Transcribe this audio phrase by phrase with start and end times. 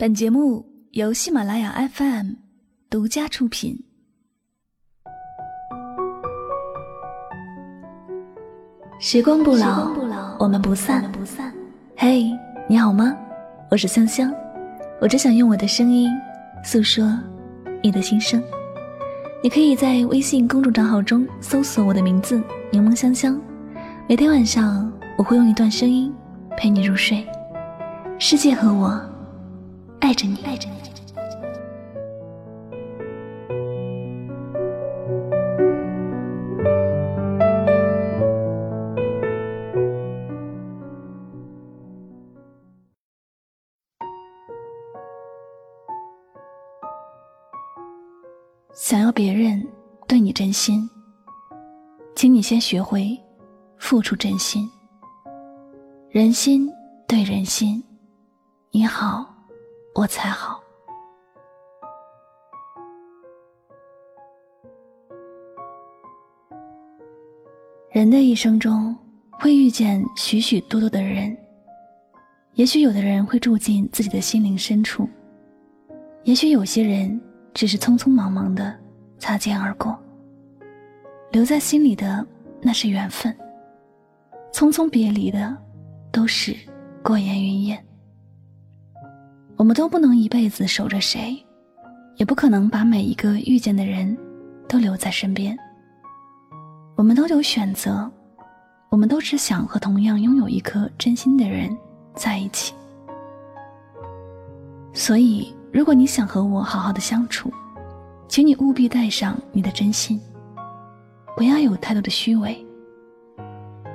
[0.00, 2.34] 本节目由喜马拉雅 FM
[2.88, 3.76] 独家出品。
[9.00, 9.90] 时光不老，
[10.38, 11.12] 我们不散。
[11.96, 12.30] 嘿，
[12.68, 13.12] 你好吗？
[13.72, 14.32] 我是香香，
[15.00, 16.08] 我只想用我的声音
[16.62, 17.18] 诉说
[17.82, 18.40] 你的心声。
[19.42, 22.40] 你可以在微信公众账号中搜索我的名字
[22.70, 23.36] “柠檬香香”，
[24.08, 26.14] 每天晚上我会用一段声音
[26.56, 27.26] 陪你入睡。
[28.20, 29.04] 世界和我。
[30.00, 30.78] 爱着你，爱着你。
[48.74, 49.66] 想要别人
[50.06, 50.88] 对你真心，
[52.14, 53.18] 请你先学会
[53.76, 54.66] 付出真心。
[56.10, 56.70] 人心
[57.06, 57.82] 对人心，
[58.70, 59.37] 你好。
[59.98, 60.62] 我才好。
[67.90, 68.96] 人的一生中
[69.32, 71.36] 会遇见许许多多的人，
[72.54, 75.08] 也许有的人会住进自己的心灵深处，
[76.22, 77.20] 也许有些人
[77.52, 78.72] 只是匆匆忙忙的
[79.18, 79.98] 擦肩而过。
[81.32, 82.24] 留在心里的
[82.62, 83.36] 那是缘分，
[84.52, 85.56] 匆匆别离的
[86.12, 86.54] 都是
[87.02, 87.87] 过眼云烟。
[89.58, 91.36] 我们都不能一辈子守着谁，
[92.16, 94.16] 也不可能把每一个遇见的人
[94.68, 95.58] 都留在身边。
[96.94, 98.08] 我们都有选择，
[98.88, 101.76] 我们都只想和同样拥有一颗真心的人
[102.14, 102.72] 在一起。
[104.92, 107.52] 所以，如果你想和我好好的相处，
[108.28, 110.20] 请你务必带上你的真心，
[111.36, 112.64] 不要有太多的虚伪。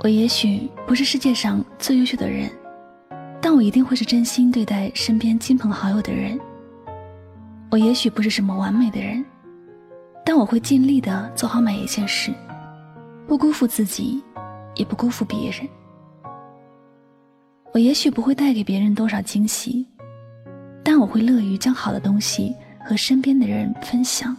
[0.00, 2.50] 我也许不是世界上最优秀的人。
[3.46, 6.36] 但我一定会是真心对待身边亲朋好友的人。
[7.70, 9.24] 我也许不是什么完美的人，
[10.24, 12.34] 但我会尽力的做好每一件事，
[13.24, 14.20] 不辜负自己，
[14.74, 15.60] 也不辜负别人。
[17.72, 19.86] 我也许不会带给别人多少惊喜，
[20.82, 22.52] 但我会乐于将好的东西
[22.84, 24.36] 和身边的人分享。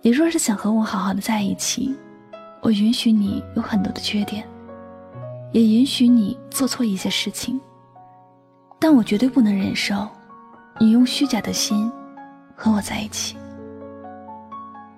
[0.00, 1.94] 你若是想和我好好的在一起，
[2.62, 4.42] 我允许你有很多的缺点。
[5.56, 7.58] 也允许你做错一些事情，
[8.78, 10.06] 但我绝对不能忍受
[10.78, 11.90] 你用虚假的心
[12.54, 13.38] 和我在一起。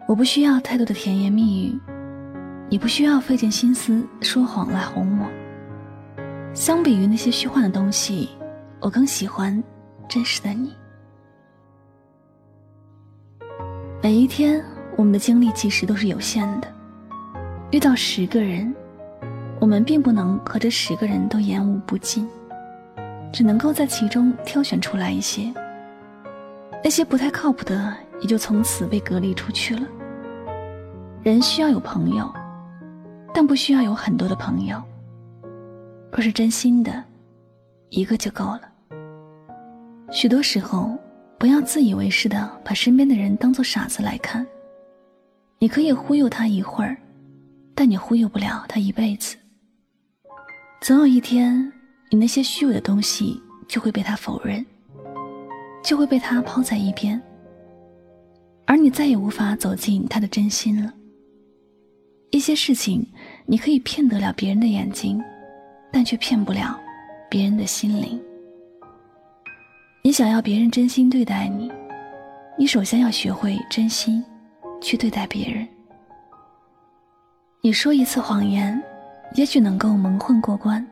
[0.08, 1.78] 我不需要太多的甜言蜜语，
[2.68, 5.28] 你不需要费尽心思说谎来哄我。
[6.52, 8.28] 相比于那些虚幻的东西，
[8.80, 9.62] 我更喜欢
[10.08, 10.74] 真实的你。
[14.02, 14.60] 每一天，
[14.96, 16.66] 我们的精力其实都是有限的，
[17.70, 18.74] 遇到十个人。
[19.60, 22.28] 我们并不能和这十个人都言无不尽，
[23.32, 25.52] 只能够在其中挑选出来一些。
[26.82, 29.82] 那些不太靠谱的，也就从此被隔离出去了。
[31.24, 32.32] 人需要有朋友，
[33.34, 34.80] 但不需要有很多的朋友。
[36.12, 37.04] 若是真心的，
[37.90, 38.62] 一个就够了。
[40.10, 40.96] 许多时候，
[41.36, 44.46] 不要自以为是的把身边的人当做傻子来看。
[45.58, 46.96] 你可以忽悠他一会儿，
[47.74, 49.36] 但你忽悠不了他一辈子。
[50.80, 51.72] 总有一天，
[52.08, 54.64] 你那些虚伪的东西就会被他否认，
[55.82, 57.20] 就会被他抛在一边，
[58.64, 60.94] 而你再也无法走进他的真心了。
[62.30, 63.04] 一些事情，
[63.44, 65.20] 你可以骗得了别人的眼睛，
[65.92, 66.78] 但却骗不了
[67.28, 68.18] 别人的心灵。
[70.04, 71.70] 你想要别人真心对待你，
[72.56, 74.24] 你首先要学会真心
[74.80, 75.68] 去对待别人。
[77.62, 78.80] 你说一次谎言。
[79.34, 80.84] 也许能够蒙混过关，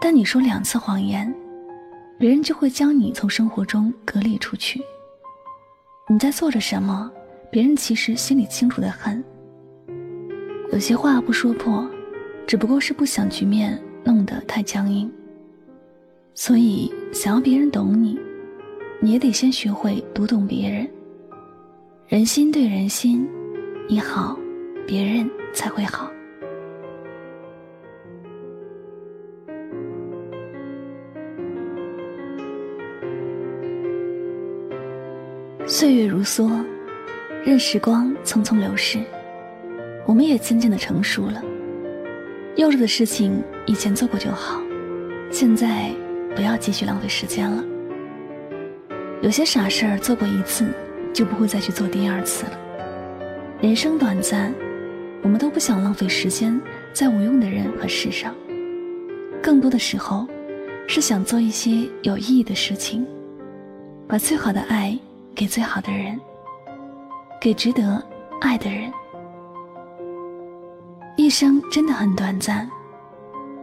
[0.00, 1.32] 但你说两次谎言，
[2.18, 4.80] 别人就会将你从生活中隔离出去。
[6.08, 7.10] 你在做着什么？
[7.50, 9.22] 别人其实心里清楚的很。
[10.72, 11.84] 有些话不说破，
[12.46, 15.10] 只不过是不想局面弄得太僵硬。
[16.32, 18.18] 所以，想要别人懂你，
[19.00, 20.88] 你也得先学会读懂别人。
[22.06, 23.28] 人心对人心，
[23.88, 24.38] 你好，
[24.86, 26.10] 别人才会好。
[35.66, 36.50] 岁月如梭，
[37.44, 38.98] 任时光匆匆流逝，
[40.04, 41.42] 我们也渐渐的成熟了。
[42.56, 44.60] 幼稚的事情以前做过就好，
[45.30, 45.90] 现在
[46.34, 47.64] 不要继续浪费时间了。
[49.22, 50.66] 有些傻事儿做过一次，
[51.12, 52.58] 就不会再去做第二次了。
[53.60, 54.52] 人生短暂，
[55.22, 56.60] 我们都不想浪费时间
[56.92, 58.34] 在无用的人和事上。
[59.40, 60.26] 更多的时候，
[60.88, 63.06] 是想做一些有意义的事情，
[64.08, 64.98] 把最好的爱
[65.40, 66.20] 给最好的人，
[67.40, 68.04] 给值得
[68.42, 68.92] 爱的人。
[71.16, 72.70] 一生真的很短暂，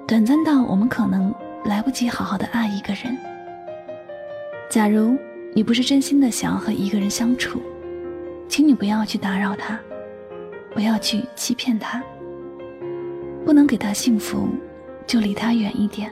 [0.07, 1.31] 短暂到我们可能
[1.65, 3.15] 来不及好好的爱一个人。
[4.71, 5.15] 假如
[5.53, 7.61] 你不是真心的想要和一个人相处，
[8.49, 9.79] 请你不要去打扰他，
[10.73, 12.03] 不要去欺骗他。
[13.45, 14.49] 不能给他幸福，
[15.05, 16.11] 就离他远一点。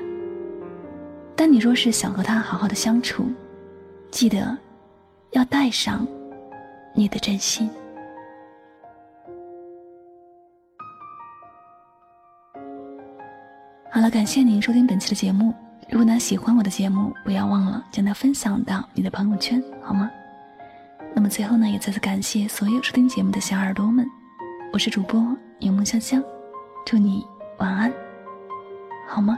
[1.36, 3.26] 但你若是想和他好好的相处，
[4.12, 4.56] 记得
[5.36, 6.08] 要带上
[6.94, 7.70] 你的真心。
[13.92, 15.54] 好了，感谢您收听本期的节目。
[15.90, 20.10] 如果呢喜欢我的节目，不要忘了将它分享到你的朋友圈，好吗？
[21.14, 24.08] 那么最后呢，也再次感谢所有收听节目的小耳朵们。
[24.72, 25.22] 我是主播
[25.60, 26.24] 柠檬香香，
[26.86, 27.26] 祝你
[27.58, 27.92] 晚安，
[29.06, 29.38] 好吗？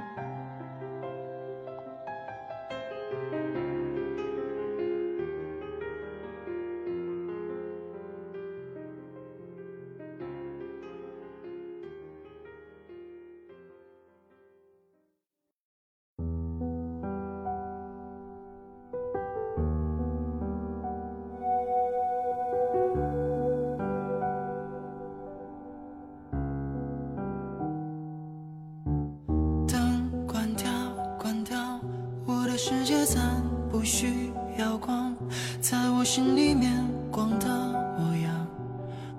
[32.58, 35.16] 世界暂不需要光，
[35.62, 37.48] 在我心里面光的
[38.00, 38.48] 模样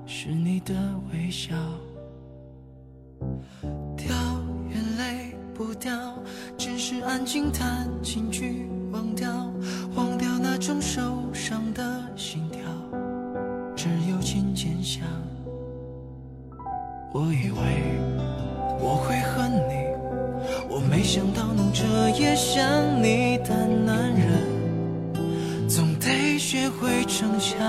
[0.04, 0.74] 是你的
[1.12, 1.54] 微笑。
[3.96, 4.08] 掉
[4.70, 5.92] 眼泪不掉，
[6.58, 9.30] 只是安静弹琴去忘掉，
[9.94, 11.00] 忘掉那种受
[11.32, 12.60] 伤的心跳，
[13.76, 15.06] 只有琴键响。
[17.14, 18.17] 我以为。
[21.10, 21.86] 想到能彻
[22.20, 22.62] 夜想
[23.02, 27.66] 你的男人，总得学会逞强。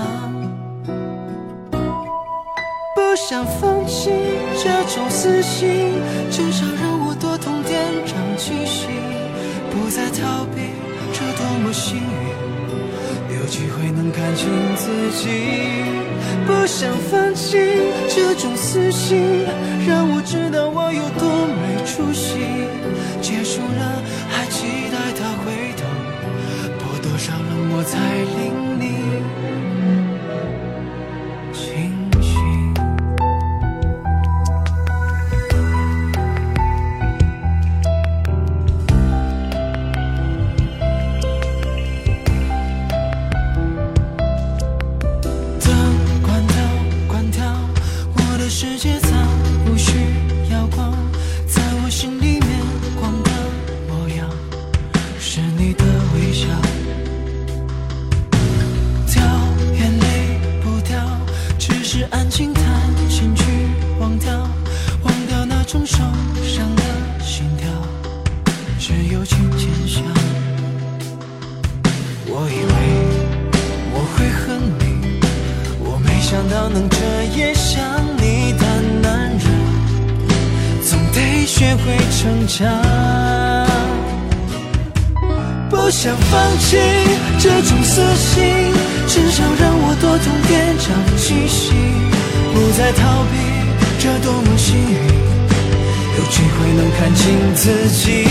[2.94, 4.10] 不想放弃
[4.62, 5.94] 这种私心，
[6.30, 8.90] 至少让我多痛点，长记性。
[9.70, 10.60] 不再逃避，
[11.10, 12.59] 这多么幸运，
[13.40, 14.46] 有机会能看清
[14.76, 15.30] 自己。
[16.46, 17.56] 不想放弃
[18.06, 19.46] 这种私心，
[19.88, 22.36] 让我知道我有多没出息。
[23.22, 25.88] 结束了，还期待他回头，
[26.78, 27.96] 破多少冷漠才
[28.36, 28.69] 令
[81.90, 82.68] 会成长。
[85.68, 86.76] 不想放弃
[87.38, 88.44] 这种私心，
[89.08, 91.74] 至少让我多痛点长记性。
[92.52, 93.34] 不再逃避，
[93.98, 94.94] 这多么幸运，
[96.16, 97.22] 有机会能看清
[97.54, 98.26] 自己。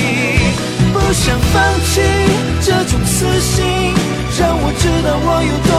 [0.93, 2.01] 不想放弃
[2.61, 3.65] 这种私心，
[4.39, 5.71] 让我知道我有多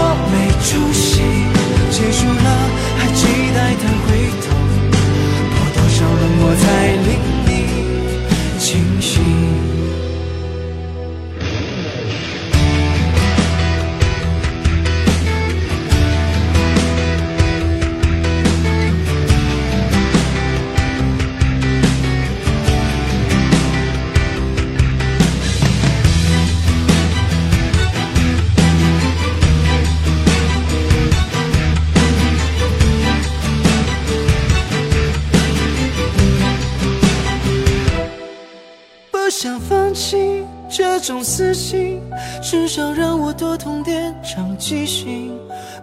[39.42, 41.99] 想放弃这种私心，
[42.42, 45.32] 至少让我多痛点长记性，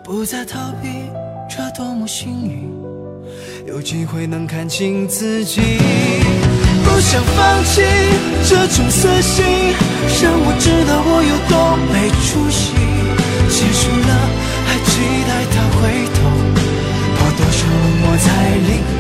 [0.04, 0.88] 不再逃避，
[1.50, 2.72] 这多么幸运，
[3.66, 5.60] 有机会能看清自己。
[6.86, 7.82] 不想放弃
[8.48, 9.44] 这种私心，
[10.22, 12.78] 让我知道我有多没出息。
[13.50, 14.14] 结束了，
[14.68, 16.30] 还期待他回头，
[17.18, 17.74] 怕多少路
[18.06, 18.28] 我才
[18.70, 18.97] 领悟。